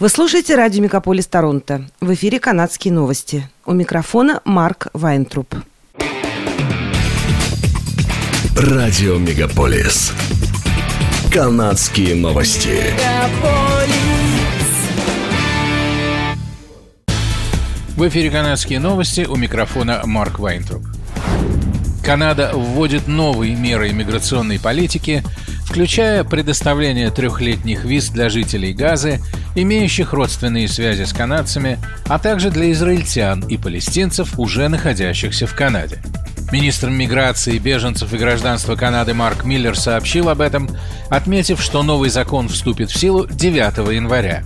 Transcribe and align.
Вы 0.00 0.08
слушаете 0.08 0.54
радио 0.54 0.82
«Мегаполис 0.82 1.26
Торонто». 1.26 1.84
В 2.00 2.14
эфире 2.14 2.40
«Канадские 2.40 2.90
новости». 2.90 3.46
У 3.66 3.74
микрофона 3.74 4.40
Марк 4.46 4.86
Вайнтруп. 4.94 5.54
Радио 8.56 9.18
«Мегаполис». 9.18 10.14
«Канадские 11.30 12.14
новости». 12.14 12.82
В 17.94 18.08
эфире 18.08 18.30
«Канадские 18.30 18.80
новости» 18.80 19.26
у 19.28 19.36
микрофона 19.36 20.00
Марк 20.06 20.38
Вайнтруп. 20.38 20.82
Канада 22.02 22.52
вводит 22.54 23.06
новые 23.06 23.54
меры 23.54 23.90
иммиграционной 23.90 24.58
политики, 24.58 25.22
включая 25.70 26.24
предоставление 26.24 27.12
трехлетних 27.12 27.84
виз 27.84 28.08
для 28.08 28.28
жителей 28.28 28.72
Газы, 28.72 29.20
имеющих 29.54 30.12
родственные 30.12 30.66
связи 30.66 31.04
с 31.04 31.12
канадцами, 31.12 31.78
а 32.06 32.18
также 32.18 32.50
для 32.50 32.72
израильтян 32.72 33.42
и 33.42 33.56
палестинцев, 33.56 34.36
уже 34.36 34.68
находящихся 34.68 35.46
в 35.46 35.54
Канаде. 35.54 36.02
Министр 36.50 36.90
миграции, 36.90 37.58
беженцев 37.58 38.12
и 38.12 38.18
гражданства 38.18 38.74
Канады 38.74 39.14
Марк 39.14 39.44
Миллер 39.44 39.78
сообщил 39.78 40.28
об 40.28 40.40
этом, 40.40 40.68
отметив, 41.08 41.62
что 41.62 41.84
новый 41.84 42.10
закон 42.10 42.48
вступит 42.48 42.90
в 42.90 42.98
силу 42.98 43.28
9 43.28 43.94
января. 43.94 44.42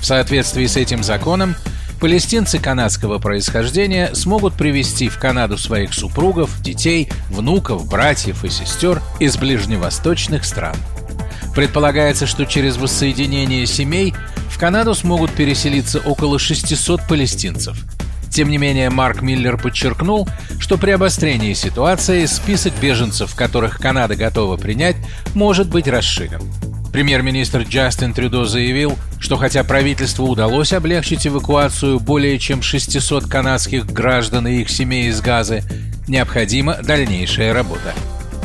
В 0.00 0.06
соответствии 0.06 0.66
с 0.66 0.76
этим 0.76 1.02
законом 1.02 1.56
палестинцы 1.98 2.58
канадского 2.58 3.18
происхождения 3.18 4.14
смогут 4.14 4.54
привести 4.54 5.08
в 5.08 5.18
Канаду 5.18 5.58
своих 5.58 5.92
супругов, 5.92 6.62
детей, 6.62 7.08
внуков, 7.30 7.88
братьев 7.88 8.44
и 8.44 8.48
сестер 8.48 9.02
из 9.20 9.36
ближневосточных 9.36 10.44
стран. 10.44 10.76
Предполагается, 11.54 12.26
что 12.26 12.46
через 12.46 12.76
воссоединение 12.76 13.66
семей 13.66 14.14
в 14.48 14.58
Канаду 14.58 14.94
смогут 14.94 15.32
переселиться 15.32 15.98
около 16.00 16.38
600 16.38 17.06
палестинцев. 17.08 17.76
Тем 18.30 18.50
не 18.50 18.58
менее, 18.58 18.90
Марк 18.90 19.22
Миллер 19.22 19.56
подчеркнул, 19.56 20.28
что 20.60 20.78
при 20.78 20.90
обострении 20.92 21.54
ситуации 21.54 22.26
список 22.26 22.74
беженцев, 22.80 23.34
которых 23.34 23.78
Канада 23.78 24.14
готова 24.14 24.56
принять, 24.56 24.96
может 25.34 25.68
быть 25.68 25.88
расширен. 25.88 26.42
Премьер-министр 26.92 27.62
Джастин 27.62 28.14
Трюдо 28.14 28.44
заявил, 28.44 28.96
что 29.20 29.36
хотя 29.36 29.64
правительству 29.64 30.26
удалось 30.26 30.72
облегчить 30.72 31.26
эвакуацию 31.26 32.00
более 32.00 32.38
чем 32.38 32.62
600 32.62 33.26
канадских 33.26 33.86
граждан 33.86 34.46
и 34.46 34.60
их 34.60 34.70
семей 34.70 35.08
из 35.08 35.20
Газы, 35.20 35.62
необходима 36.06 36.78
дальнейшая 36.82 37.52
работа. 37.52 37.94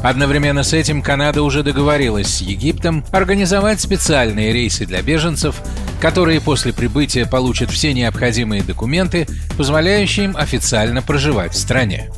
Одновременно 0.03 0.63
с 0.63 0.73
этим 0.73 1.01
Канада 1.01 1.41
уже 1.43 1.63
договорилась 1.63 2.27
с 2.27 2.41
Египтом 2.41 3.05
организовать 3.11 3.79
специальные 3.79 4.51
рейсы 4.51 4.85
для 4.85 5.01
беженцев, 5.01 5.55
которые 6.01 6.41
после 6.41 6.73
прибытия 6.73 7.25
получат 7.25 7.71
все 7.71 7.93
необходимые 7.93 8.63
документы, 8.63 9.27
позволяющие 9.57 10.25
им 10.25 10.35
официально 10.35 11.01
проживать 11.01 11.53
в 11.53 11.57
стране. 11.57 12.09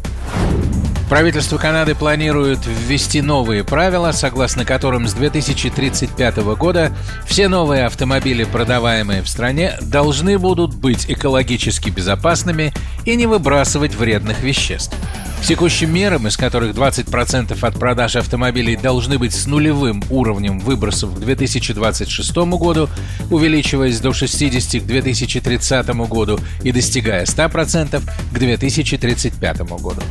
Правительство 1.10 1.58
Канады 1.58 1.94
планирует 1.94 2.60
ввести 2.66 3.22
новые 3.22 3.64
правила, 3.64 4.12
согласно 4.12 4.66
которым 4.66 5.08
с 5.08 5.14
2035 5.14 6.38
года 6.58 6.92
все 7.28 7.48
новые 7.48 7.86
автомобили, 7.86 8.44
продаваемые 8.44 9.22
в 9.22 9.30
стране, 9.30 9.78
должны 9.82 10.40
будут 10.40 10.74
быть 10.74 11.06
экологически 11.08 11.92
безопасными 11.92 12.74
и 13.06 13.16
не 13.16 13.28
выбрасывать 13.28 13.94
вредных 13.94 14.42
веществ. 14.42 14.96
К 15.42 15.46
текущим 15.46 15.94
мерам, 15.94 16.28
из 16.28 16.38
которых 16.38 16.76
20% 16.76 17.56
от 17.62 17.80
продаж 17.80 18.16
автомобилей 18.16 18.76
должны 18.76 19.20
быть 19.20 19.36
с 19.36 19.46
нулевым 19.46 20.02
уровнем 20.10 20.58
выбросов 20.58 21.14
к 21.14 21.20
2026 21.20 22.36
году, 22.58 22.90
увеличиваясь 23.30 24.00
до 24.00 24.12
60 24.12 24.82
к 24.82 24.86
2030 24.88 25.88
году 26.08 26.40
и 26.64 26.72
достигая 26.72 27.26
100% 27.26 28.02
к 28.32 28.40
2035 28.40 29.60
году. 29.60 30.02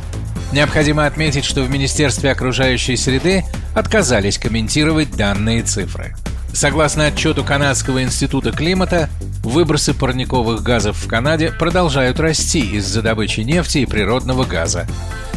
Необходимо 0.55 1.05
отметить, 1.05 1.43
что 1.43 1.63
в 1.63 1.69
Министерстве 1.69 2.31
окружающей 2.31 2.95
среды 2.95 3.43
отказались 3.73 4.37
комментировать 4.37 5.11
данные 5.11 5.63
цифры. 5.63 6.15
Согласно 6.53 7.07
отчету 7.07 7.43
Канадского 7.43 8.01
института 8.01 8.53
климата, 8.53 9.09
выбросы 9.43 9.93
парниковых 9.93 10.63
газов 10.63 10.95
в 10.95 11.09
Канаде 11.09 11.51
продолжают 11.51 12.21
расти 12.21 12.61
из-за 12.77 13.01
добычи 13.01 13.41
нефти 13.41 13.79
и 13.79 13.85
природного 13.85 14.45
газа. 14.45 14.87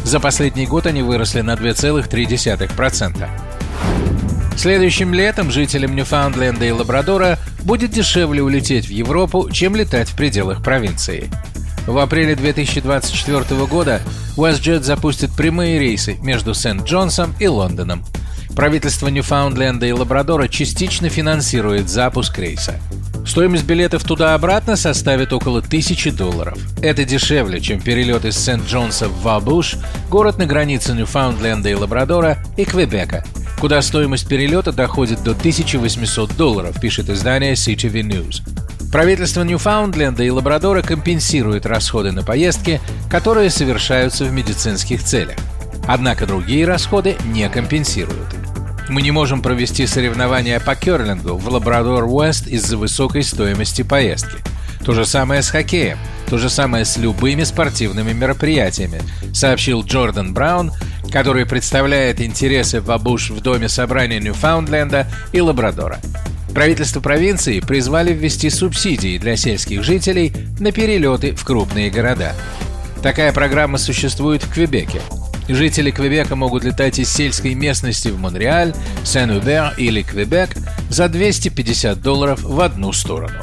За 0.05 0.21
последний 0.21 0.65
год 0.65 0.85
они 0.85 1.01
выросли 1.01 1.41
на 1.41 1.55
2,3%. 1.55 3.29
Следующим 4.55 5.13
летом 5.13 5.51
жителям 5.51 5.97
Ньюфаундленда 5.97 6.63
и 6.63 6.71
Лабрадора 6.71 7.39
будет 7.63 7.91
дешевле 7.91 8.41
улететь 8.41 8.87
в 8.87 8.91
Европу, 8.91 9.49
чем 9.51 9.75
летать 9.75 10.07
в 10.07 10.15
пределах 10.15 10.63
провинции. 10.63 11.29
В 11.87 11.97
апреле 11.97 12.35
2024 12.35 13.65
года 13.65 14.01
WestJet 14.37 14.83
запустит 14.83 15.31
прямые 15.31 15.79
рейсы 15.79 16.17
между 16.21 16.53
Сент-Джонсом 16.53 17.33
и 17.39 17.47
Лондоном. 17.47 18.05
Правительство 18.55 19.07
Ньюфаундленда 19.07 19.85
и 19.85 19.91
Лабрадора 19.91 20.47
частично 20.47 21.09
финансирует 21.09 21.89
запуск 21.89 22.37
рейса. 22.37 22.79
Стоимость 23.25 23.65
билетов 23.65 24.03
туда-обратно 24.03 24.75
составит 24.75 25.33
около 25.33 25.59
1000 25.59 26.11
долларов. 26.11 26.57
Это 26.81 27.05
дешевле, 27.05 27.61
чем 27.61 27.79
перелет 27.79 28.25
из 28.25 28.37
Сент-Джонса 28.37 29.07
в 29.07 29.21
Вабуш, 29.21 29.75
город 30.09 30.37
на 30.37 30.45
границе 30.45 30.93
Ньюфаундленда 30.93 31.69
и 31.69 31.75
Лабрадора, 31.75 32.43
и 32.57 32.65
Квебека, 32.65 33.23
куда 33.59 33.81
стоимость 33.81 34.27
перелета 34.27 34.71
доходит 34.71 35.23
до 35.23 35.31
1800 35.31 36.35
долларов, 36.35 36.79
пишет 36.81 37.09
издание 37.09 37.53
CTV 37.53 38.01
News. 38.01 38.41
Правительство 38.91 39.43
Ньюфаундленда 39.43 40.23
и 40.23 40.31
Лабрадора 40.31 40.81
компенсирует 40.81 41.67
расходы 41.67 42.11
на 42.11 42.23
поездки, 42.23 42.81
которые 43.09 43.51
совершаются 43.51 44.25
в 44.25 44.31
медицинских 44.31 45.03
целях. 45.03 45.37
Однако 45.87 46.25
другие 46.25 46.65
расходы 46.65 47.15
не 47.25 47.47
компенсируют. 47.49 48.35
Мы 48.89 49.03
не 49.03 49.11
можем 49.11 49.43
провести 49.43 49.85
соревнования 49.85 50.59
по 50.59 50.73
керлингу 50.73 51.37
в 51.37 51.47
Лабрадор-Уэст 51.47 52.47
из-за 52.47 52.77
высокой 52.77 53.21
стоимости 53.21 53.83
поездки. 53.83 54.37
То 54.83 54.93
же 54.93 55.05
самое 55.05 55.43
с 55.43 55.49
хоккеем, 55.49 55.99
то 56.27 56.39
же 56.39 56.49
самое 56.49 56.83
с 56.83 56.97
любыми 56.97 57.43
спортивными 57.43 58.13
мероприятиями, 58.13 59.01
сообщил 59.33 59.83
Джордан 59.83 60.33
Браун, 60.33 60.71
который 61.11 61.45
представляет 61.45 62.21
интересы 62.21 62.81
Вабуш 62.81 63.29
в 63.29 63.41
Доме 63.41 63.69
собрания 63.69 64.19
Ньюфаундленда 64.19 65.07
и 65.31 65.41
Лабрадора. 65.41 65.99
Правительство 66.53 66.99
провинции 66.99 67.59
призвали 67.59 68.11
ввести 68.13 68.49
субсидии 68.49 69.17
для 69.17 69.35
сельских 69.35 69.83
жителей 69.83 70.33
на 70.59 70.71
перелеты 70.71 71.33
в 71.35 71.45
крупные 71.45 71.89
города. 71.89 72.33
Такая 73.01 73.31
программа 73.31 73.77
существует 73.77 74.43
в 74.43 74.53
Квебеке. 74.53 75.01
Жители 75.47 75.89
Квебека 75.89 76.35
могут 76.35 76.63
летать 76.63 76.99
из 76.99 77.11
сельской 77.11 77.55
местности 77.55 78.09
в 78.09 78.19
Монреаль, 78.19 78.73
Сен-Убер 79.03 79.73
или 79.77 80.03
Квебек 80.03 80.49
за 80.89 81.07
250 81.07 82.01
долларов 82.01 82.43
в 82.43 82.59
одну 82.61 82.91
сторону. 82.93 83.39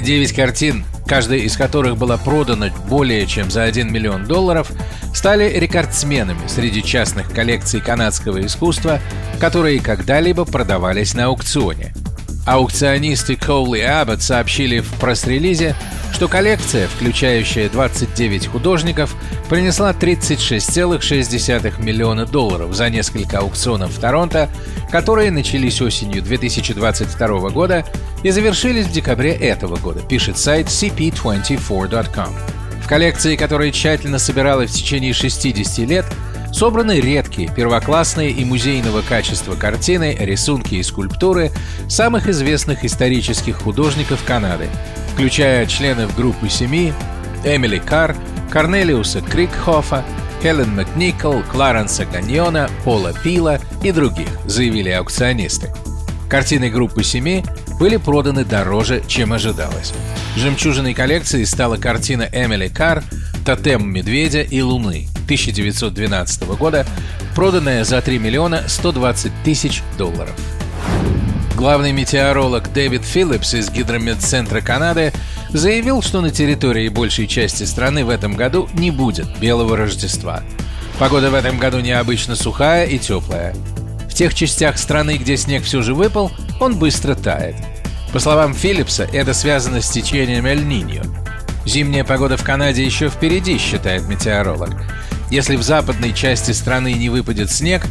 Девять 0.00 0.32
картин, 0.32 0.84
каждая 1.08 1.38
из 1.38 1.56
которых 1.56 1.96
была 1.96 2.18
продана 2.18 2.70
более 2.86 3.26
чем 3.26 3.50
за 3.50 3.64
1 3.64 3.90
миллион 3.90 4.26
долларов, 4.26 4.70
стали 5.14 5.58
рекордсменами 5.58 6.46
среди 6.46 6.82
частных 6.82 7.32
коллекций 7.32 7.80
канадского 7.80 8.44
искусства, 8.44 9.00
которые 9.40 9.80
когда-либо 9.80 10.44
продавались 10.44 11.14
на 11.14 11.26
аукционе. 11.26 11.94
Аукционисты 12.48 13.36
Коули 13.36 13.80
и 13.80 13.82
Аббот 13.82 14.22
сообщили 14.22 14.80
в 14.80 14.90
пресс-релизе, 14.94 15.76
что 16.14 16.28
коллекция, 16.28 16.88
включающая 16.88 17.68
29 17.68 18.46
художников, 18.46 19.14
принесла 19.50 19.92
36,6 19.92 21.82
миллиона 21.82 22.24
долларов 22.24 22.74
за 22.74 22.88
несколько 22.88 23.40
аукционов 23.40 23.90
в 23.90 24.00
Торонто, 24.00 24.48
которые 24.90 25.30
начались 25.30 25.82
осенью 25.82 26.22
2022 26.22 27.50
года 27.50 27.84
и 28.22 28.30
завершились 28.30 28.86
в 28.86 28.92
декабре 28.92 29.32
этого 29.32 29.76
года, 29.76 30.00
пишет 30.00 30.38
сайт 30.38 30.68
cp24.com. 30.68 32.34
В 32.82 32.88
коллекции, 32.88 33.36
которая 33.36 33.70
тщательно 33.72 34.18
собирала 34.18 34.66
в 34.66 34.70
течение 34.70 35.12
60 35.12 35.86
лет, 35.86 36.06
собраны 36.52 37.00
редкие, 37.00 37.52
первоклассные 37.54 38.30
и 38.30 38.44
музейного 38.44 39.02
качества 39.02 39.54
картины, 39.54 40.16
рисунки 40.18 40.76
и 40.76 40.82
скульптуры 40.82 41.50
самых 41.88 42.28
известных 42.28 42.84
исторических 42.84 43.56
художников 43.56 44.24
Канады, 44.24 44.68
включая 45.12 45.66
членов 45.66 46.14
группы 46.16 46.48
семи 46.48 46.92
Эмили 47.44 47.78
Карр, 47.78 48.16
Корнелиуса 48.50 49.20
Крикхофа, 49.20 50.04
Хелен 50.42 50.74
Макникол, 50.76 51.42
Кларенса 51.42 52.04
Ганьона, 52.06 52.68
Пола 52.84 53.12
Пила 53.12 53.58
и 53.82 53.92
других, 53.92 54.28
заявили 54.44 54.90
аукционисты. 54.90 55.72
Картины 56.28 56.70
группы 56.70 57.02
семи 57.02 57.44
были 57.78 57.96
проданы 57.96 58.44
дороже, 58.44 59.02
чем 59.06 59.32
ожидалось. 59.32 59.94
Жемчужиной 60.36 60.94
коллекции 60.94 61.44
стала 61.44 61.76
картина 61.76 62.28
Эмили 62.32 62.68
Карр 62.68 63.02
«Тотем 63.44 63.90
медведя 63.90 64.42
и 64.42 64.60
луны» 64.60 65.08
1912 65.28 66.42
года, 66.56 66.86
проданная 67.34 67.84
за 67.84 68.00
3 68.00 68.18
миллиона 68.18 68.64
120 68.66 69.30
тысяч 69.44 69.82
долларов. 69.98 70.34
Главный 71.54 71.92
метеоролог 71.92 72.72
Дэвид 72.72 73.04
Филлипс 73.04 73.52
из 73.52 73.68
Гидрометцентра 73.70 74.62
Канады 74.62 75.12
заявил, 75.50 76.00
что 76.00 76.22
на 76.22 76.30
территории 76.30 76.88
большей 76.88 77.26
части 77.26 77.64
страны 77.64 78.06
в 78.06 78.10
этом 78.10 78.36
году 78.36 78.70
не 78.72 78.90
будет 78.90 79.38
белого 79.38 79.76
Рождества. 79.76 80.42
Погода 80.98 81.30
в 81.30 81.34
этом 81.34 81.58
году 81.58 81.80
необычно 81.80 82.34
сухая 82.34 82.86
и 82.86 82.98
теплая. 82.98 83.54
В 84.08 84.14
тех 84.14 84.34
частях 84.34 84.78
страны, 84.78 85.18
где 85.18 85.36
снег 85.36 85.64
все 85.64 85.82
же 85.82 85.94
выпал, 85.94 86.32
он 86.58 86.78
быстро 86.78 87.14
тает. 87.14 87.56
По 88.14 88.18
словам 88.18 88.54
Филлипса, 88.54 89.06
это 89.12 89.34
связано 89.34 89.82
с 89.82 89.90
течением 89.90 90.46
Эль-Ниньо. 90.46 91.02
Зимняя 91.66 92.04
погода 92.04 92.38
в 92.38 92.44
Канаде 92.44 92.82
еще 92.82 93.10
впереди, 93.10 93.58
считает 93.58 94.08
метеоролог. 94.08 94.70
Если 95.30 95.56
в 95.56 95.62
западной 95.62 96.12
части 96.12 96.52
страны 96.52 96.94
не 96.94 97.10
выпадет 97.10 97.50
снег, 97.50 97.82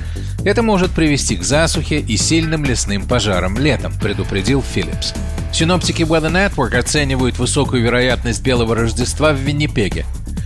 это 0.43 0.63
может 0.63 0.91
привести 0.91 1.35
к 1.35 1.43
засухе 1.43 1.99
и 1.99 2.17
сильным 2.17 2.65
лесным 2.65 3.05
пожарам 3.05 3.57
летом, 3.57 3.93
предупредил 3.99 4.63
Филлипс. 4.63 5.13
Синоптики 5.53 6.03
Weather 6.03 6.31
Network 6.31 6.75
оценивают 6.75 7.37
высокую 7.37 7.83
вероятность 7.83 8.43
белого 8.43 8.75
Рождества 8.75 9.33
в 9.33 9.37
Виннипеге, 9.37 10.05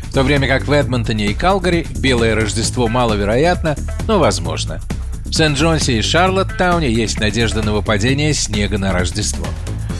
в 0.09 0.13
то 0.13 0.23
время 0.23 0.47
как 0.47 0.67
в 0.67 0.71
Эдмонтоне 0.71 1.27
и 1.27 1.33
Калгари 1.33 1.87
белое 1.97 2.35
Рождество 2.35 2.87
маловероятно, 2.87 3.75
но 4.07 4.19
возможно. 4.19 4.81
В 5.25 5.33
Сент-Джонсе 5.33 5.99
и 5.99 6.01
Шарлоттауне 6.01 6.91
есть 6.91 7.19
надежда 7.19 7.63
на 7.63 7.71
выпадение 7.71 8.33
снега 8.33 8.77
на 8.77 8.91
Рождество. 8.91 9.47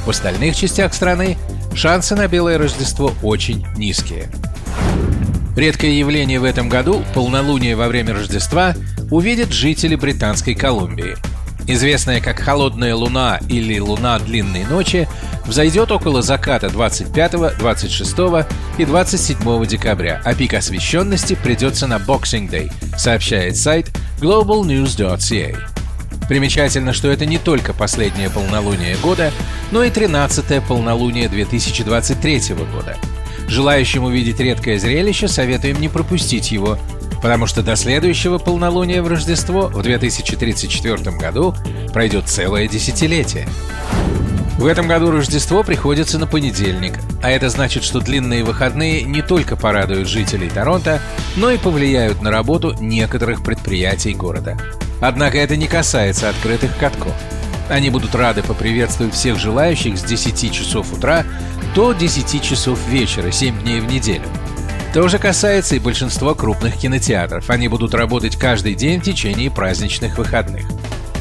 В 0.06 0.10
остальных 0.10 0.58
частях 0.58 0.94
страны 0.94 1.38
шансы 1.74 2.16
на 2.16 2.28
белое 2.28 2.58
Рождество 2.58 3.14
очень 3.24 3.66
низкие. 3.78 4.30
Редкое 5.62 5.92
явление 5.92 6.40
в 6.40 6.44
этом 6.44 6.70
году, 6.70 7.06
полнолуние 7.14 7.76
во 7.76 7.88
время 7.88 8.16
Рождества, 8.16 8.74
увидят 9.12 9.52
жители 9.52 9.94
Британской 9.94 10.56
Колумбии. 10.56 11.16
Известная 11.68 12.20
как 12.20 12.40
«Холодная 12.40 12.96
луна» 12.96 13.40
или 13.48 13.78
«Луна 13.78 14.18
длинной 14.18 14.64
ночи», 14.64 15.08
взойдет 15.46 15.92
около 15.92 16.24
заката 16.24 16.68
25, 16.68 17.60
26 17.60 18.16
и 18.80 18.86
27 18.86 19.66
декабря, 19.68 20.20
а 20.26 20.34
пик 20.34 20.56
освещенности 20.56 21.36
придется 21.36 21.86
на 21.86 21.98
Boxing 21.98 22.50
Day, 22.50 22.72
сообщает 22.98 23.56
сайт 23.56 23.92
globalnews.ca. 24.20 25.71
Примечательно, 26.32 26.94
что 26.94 27.12
это 27.12 27.26
не 27.26 27.38
только 27.38 27.74
последнее 27.74 28.30
полнолуние 28.30 28.96
года, 28.96 29.34
но 29.72 29.84
и 29.84 29.90
13-е 29.90 30.62
полнолуние 30.62 31.28
2023 31.28 32.56
года– 32.74 32.96
Желающим 33.52 34.06
увидеть 34.06 34.40
редкое 34.40 34.80
зрелище 34.80 35.28
советуем 35.28 35.82
не 35.82 35.90
пропустить 35.90 36.54
его, 36.54 36.78
потому 37.22 37.48
что 37.48 37.62
до 37.62 37.76
следующего 37.76 38.38
полнолуния 38.38 39.04
в 39.04 39.10
Рождество 39.10 39.68
в 39.68 39.82
2034 39.84 41.18
году 41.18 41.54
пройдет 41.92 42.30
целое 42.30 42.70
десятилетие. 42.70 43.50
В 44.58 44.66
этом 44.66 44.88
году 44.88 45.12
Рождество 45.12 45.64
приходится 45.64 46.18
на 46.18 46.28
понедельник, 46.28 46.94
а 47.22 47.30
это 47.30 47.50
значит, 47.50 47.84
что 47.84 48.00
длинные 48.00 48.46
выходные 48.46 49.02
не 49.04 49.22
только 49.22 49.58
порадуют 49.58 50.08
жителей 50.08 50.50
Торонто, 50.50 51.02
но 51.36 51.52
и 51.52 51.58
повлияют 51.58 52.22
на 52.22 52.32
работу 52.32 52.74
некоторых 52.80 53.44
предприятий 53.44 54.14
города. 54.14 54.58
Однако 55.02 55.38
это 55.40 55.58
не 55.58 55.68
касается 55.68 56.30
открытых 56.30 56.78
катков. 56.78 57.14
Они 57.70 57.90
будут 57.90 58.16
рады 58.16 58.44
поприветствовать 58.44 59.14
всех 59.14 59.40
желающих 59.40 59.98
с 59.98 60.04
10 60.04 60.54
часов 60.54 60.94
утра 60.94 61.26
до 61.76 61.94
10 61.94 62.42
часов 62.42 62.80
вечера, 62.88 63.32
7 63.32 63.62
дней 63.62 63.82
в 63.82 63.92
неделю. 63.92 64.26
То 64.94 65.08
же 65.08 65.20
касается 65.20 65.76
и 65.76 65.80
большинства 65.80 66.34
крупных 66.34 66.78
кинотеатров. 66.78 67.50
Они 67.50 67.68
будут 67.68 67.94
работать 67.94 68.36
каждый 68.36 68.76
день 68.76 69.00
в 69.00 69.04
течение 69.04 69.50
праздничных 69.50 70.18
выходных. 70.18 70.66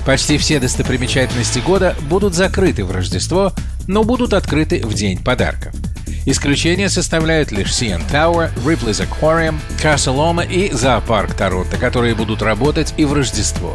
Почти 0.04 0.38
все 0.38 0.58
достопримечательности 0.58 1.60
года 1.60 1.94
будут 2.08 2.34
закрыты 2.34 2.84
в 2.84 2.90
Рождество, 2.90 3.52
но 3.86 4.02
будут 4.02 4.34
открыты 4.34 4.84
в 4.84 4.92
день 4.92 5.22
подарков. 5.22 5.72
Исключение 6.30 6.88
составляют 6.88 7.50
лишь 7.50 7.72
CN 7.72 8.08
Tower, 8.08 8.54
Ripley's 8.64 9.04
Aquarium, 9.04 9.58
Loma 9.82 10.48
и 10.48 10.72
зоопарк 10.72 11.34
Торонто, 11.34 11.76
которые 11.76 12.14
будут 12.14 12.40
работать 12.40 12.94
и 12.96 13.04
в 13.04 13.12
Рождество. 13.12 13.74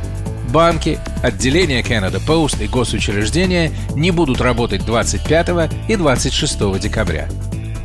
Банки, 0.52 0.98
отделения 1.22 1.81
Canada 1.81 2.25
Post 2.25 2.63
и 2.63 2.68
госучреждения 2.69 3.74
не 3.94 4.12
будут 4.12 4.40
работать 4.40 4.86
25 4.86 5.69
и 5.90 5.98
26 5.98 6.80
декабря. 6.80 7.28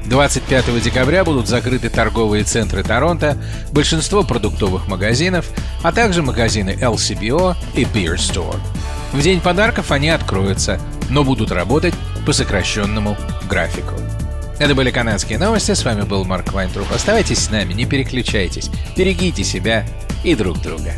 25 0.07 0.81
декабря 0.81 1.25
будут 1.25 1.49
закрыты 1.49 1.91
торговые 1.91 2.45
центры 2.45 2.85
Торонто, 2.85 3.37
большинство 3.73 4.23
продуктовых 4.23 4.87
магазинов, 4.87 5.51
а 5.83 5.91
также 5.91 6.23
магазины 6.23 6.79
LCBO 6.81 7.57
и 7.75 7.83
Beer 7.83 8.15
Store. 8.15 8.61
В 9.13 9.21
день 9.21 9.41
подарков 9.41 9.91
они 9.91 10.11
откроются, 10.11 10.79
но 11.09 11.25
будут 11.25 11.51
работать 11.51 11.95
по 12.25 12.33
сокращенному 12.33 13.17
графику. 13.49 13.95
Это 14.61 14.75
были 14.75 14.91
канадские 14.91 15.39
новости, 15.39 15.73
с 15.73 15.87
вами 15.87 16.03
был 16.03 16.27
Марк 16.27 16.53
Вайнтруп. 16.53 16.93
Оставайтесь 16.93 17.39
с 17.39 17.51
нами, 17.51 17.73
не 17.73 17.87
переключайтесь, 17.87 18.71
берегите 18.95 19.43
себя 19.43 19.87
и 20.23 20.35
друг 20.35 20.61
друга. 20.61 20.93